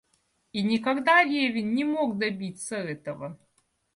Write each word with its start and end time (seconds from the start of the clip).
И 0.51 0.63
никогда 0.63 1.21
Левин 1.23 1.75
не 1.75 1.83
мог 1.83 2.17
добиться 2.17 2.75
этого. 2.77 3.37